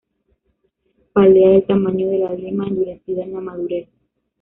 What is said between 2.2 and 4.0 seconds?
lema, endurecida en la madurez.